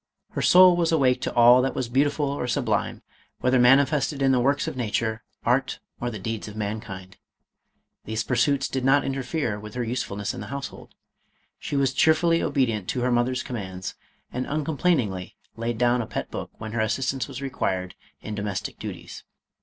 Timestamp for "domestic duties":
18.33-19.23